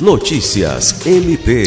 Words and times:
Notícias 0.00 1.04
MP. 1.04 1.64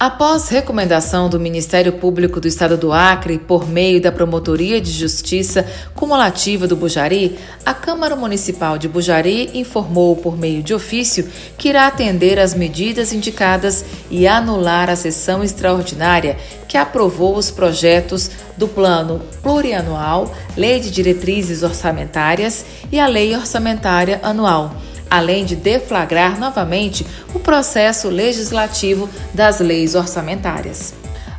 Após 0.00 0.48
recomendação 0.48 1.28
do 1.28 1.38
Ministério 1.38 1.92
Público 1.92 2.40
do 2.40 2.48
Estado 2.48 2.74
do 2.78 2.90
Acre, 2.90 3.38
por 3.38 3.68
meio 3.68 4.00
da 4.00 4.10
Promotoria 4.10 4.80
de 4.80 4.90
Justiça 4.90 5.66
Cumulativa 5.94 6.66
do 6.66 6.74
Bujari, 6.74 7.38
a 7.66 7.74
Câmara 7.74 8.16
Municipal 8.16 8.78
de 8.78 8.88
Bujari 8.88 9.50
informou 9.52 10.16
por 10.16 10.38
meio 10.38 10.62
de 10.62 10.72
ofício 10.72 11.28
que 11.58 11.68
irá 11.68 11.86
atender 11.86 12.38
às 12.38 12.54
medidas 12.54 13.12
indicadas 13.12 13.84
e 14.10 14.26
anular 14.26 14.88
a 14.88 14.96
sessão 14.96 15.44
extraordinária 15.44 16.38
que 16.66 16.78
aprovou 16.78 17.36
os 17.36 17.50
projetos 17.50 18.30
do 18.56 18.66
Plano 18.66 19.20
Plurianual, 19.42 20.34
Lei 20.56 20.80
de 20.80 20.90
Diretrizes 20.90 21.62
Orçamentárias 21.62 22.64
e 22.90 22.98
a 22.98 23.06
Lei 23.06 23.36
Orçamentária 23.36 24.18
Anual 24.22 24.74
além 25.10 25.44
de 25.44 25.56
deflagrar 25.56 26.38
novamente 26.38 27.06
o 27.34 27.38
processo 27.38 28.08
legislativo 28.08 29.08
das 29.32 29.60
leis 29.60 29.94
orçamentárias. 29.94 30.94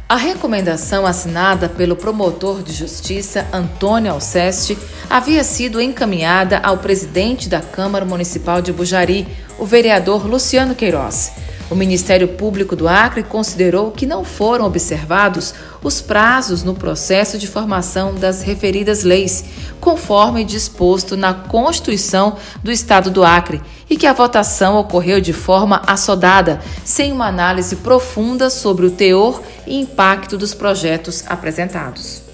A 0.09 0.15
recomendação 0.15 1.05
assinada 1.05 1.67
pelo 1.67 1.95
promotor 1.95 2.63
de 2.63 2.71
justiça 2.71 3.45
Antônio 3.51 4.13
Alceste 4.13 4.77
havia 5.09 5.43
sido 5.43 5.81
encaminhada 5.81 6.59
ao 6.59 6.77
presidente 6.77 7.49
da 7.49 7.59
Câmara 7.59 8.05
Municipal 8.05 8.61
de 8.61 8.71
Bujari, 8.71 9.27
o 9.59 9.65
vereador 9.65 10.25
Luciano 10.25 10.73
Queiroz. 10.73 11.46
O 11.69 11.75
Ministério 11.75 12.29
Público 12.29 12.77
do 12.77 12.87
Acre 12.87 13.23
considerou 13.23 13.91
que 13.91 14.05
não 14.05 14.23
foram 14.23 14.65
observados 14.65 15.53
os 15.83 15.99
prazos 15.99 16.63
no 16.63 16.73
processo 16.73 17.37
de 17.37 17.45
formação 17.45 18.15
das 18.15 18.41
referidas 18.41 19.03
leis, 19.03 19.43
conforme 19.81 20.45
disposto 20.45 21.17
na 21.17 21.33
Constituição 21.33 22.37
do 22.63 22.71
Estado 22.71 23.11
do 23.11 23.21
Acre, 23.21 23.61
e 23.89 23.97
que 23.97 24.07
a 24.07 24.13
votação 24.13 24.77
ocorreu 24.77 25.19
de 25.19 25.33
forma 25.33 25.81
assodada, 25.85 26.61
sem 26.85 27.11
uma 27.11 27.27
análise 27.27 27.75
profunda 27.77 28.49
sobre 28.49 28.85
o 28.85 28.91
teor 28.91 29.41
e 29.65 29.77
impacto 29.77 30.37
dos 30.37 30.53
projetos 30.53 31.25
apresentados. 31.27 32.26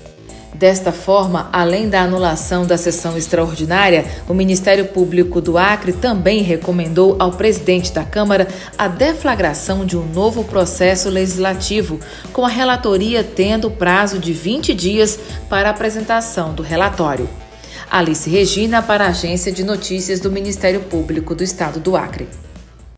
Desta 0.54 0.92
forma, 0.92 1.50
além 1.52 1.90
da 1.90 2.02
anulação 2.02 2.66
da 2.66 2.78
sessão 2.78 3.18
extraordinária, 3.18 4.06
o 4.30 4.34
Ministério 4.34 4.86
Público 4.86 5.42
do 5.42 5.58
Acre 5.58 5.92
também 5.92 6.44
recomendou 6.44 7.16
ao 7.20 7.32
presidente 7.32 7.92
da 7.92 8.04
Câmara 8.04 8.48
a 8.78 8.88
deflagração 8.88 9.84
de 9.84 9.98
um 9.98 10.06
novo 10.06 10.44
processo 10.44 11.10
legislativo, 11.10 12.00
com 12.32 12.45
a 12.45 12.50
relatoria 12.50 13.23
tendo 13.23 13.72
prazo 13.72 14.20
de 14.20 14.32
20 14.32 14.76
dias 14.76 15.20
para 15.50 15.70
a 15.70 15.72
apresentação 15.72 16.54
do 16.54 16.62
relatório. 16.62 17.28
Alice 17.90 18.30
Regina, 18.30 18.82
para 18.82 19.06
a 19.06 19.10
Agência 19.10 19.52
de 19.52 19.64
Notícias 19.64 20.20
do 20.20 20.32
Ministério 20.32 20.82
Público 20.82 21.34
do 21.34 21.44
Estado 21.44 21.80
do 21.80 21.95
Acre. 21.95 22.28